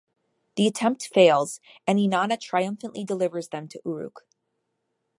[0.55, 4.25] The attempt fails and Inanna triumphantly delivers them to Uruk.